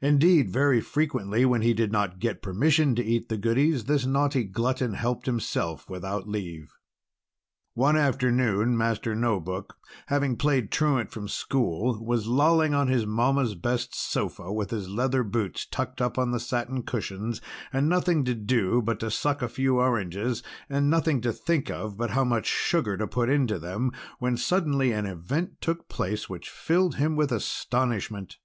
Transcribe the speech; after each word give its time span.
Indeed, 0.00 0.48
very 0.48 0.80
frequently 0.80 1.44
when 1.44 1.60
he 1.60 1.74
did 1.74 1.92
not 1.92 2.20
get 2.20 2.40
permission 2.40 2.94
to 2.94 3.04
eat 3.04 3.28
the 3.28 3.36
goodies, 3.36 3.84
this 3.84 4.06
naughty 4.06 4.44
glutton 4.44 4.94
helped 4.94 5.26
himself 5.26 5.90
without 5.90 6.26
leave. 6.26 6.72
One 7.74 7.94
afternoon 7.94 8.78
Master 8.78 9.14
No 9.14 9.38
Book, 9.40 9.76
having 10.06 10.36
played 10.38 10.70
truant 10.72 11.10
from 11.10 11.28
school, 11.28 12.02
was 12.02 12.26
lolling 12.26 12.72
on 12.72 12.88
his 12.88 13.04
mamma's 13.04 13.54
best 13.54 13.94
sofa, 13.94 14.50
with 14.50 14.70
his 14.70 14.88
leather 14.88 15.22
boots 15.22 15.66
tucked 15.66 16.00
up 16.00 16.16
on 16.16 16.30
the 16.30 16.40
satin 16.40 16.82
cushions, 16.82 17.42
and 17.70 17.90
nothing 17.90 18.24
to 18.24 18.34
do 18.34 18.80
but 18.80 18.98
to 19.00 19.10
suck 19.10 19.42
a 19.42 19.48
few 19.48 19.80
oranges, 19.80 20.42
and 20.70 20.88
nothing 20.88 21.20
to 21.20 21.30
think 21.30 21.70
of 21.70 21.98
but 21.98 22.12
how 22.12 22.24
much 22.24 22.46
sugar 22.46 22.96
to 22.96 23.06
put 23.06 23.28
into 23.28 23.58
them, 23.58 23.92
when 24.18 24.34
suddenly 24.38 24.92
an 24.92 25.04
event 25.04 25.60
took 25.60 25.90
place 25.90 26.26
which 26.26 26.48
filled 26.48 26.94
him 26.94 27.16
with 27.16 27.30
astonishment. 27.30 28.38